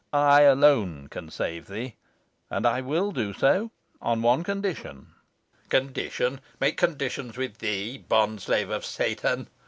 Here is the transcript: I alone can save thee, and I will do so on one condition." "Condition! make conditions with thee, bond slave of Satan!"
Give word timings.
I 0.11 0.41
alone 0.41 1.09
can 1.09 1.29
save 1.29 1.67
thee, 1.67 1.93
and 2.49 2.65
I 2.65 2.81
will 2.81 3.11
do 3.11 3.33
so 3.33 3.69
on 4.01 4.23
one 4.23 4.43
condition." 4.43 5.09
"Condition! 5.69 6.41
make 6.59 6.75
conditions 6.75 7.37
with 7.37 7.59
thee, 7.59 7.99
bond 7.99 8.41
slave 8.41 8.71
of 8.71 8.83
Satan!" 8.83 9.47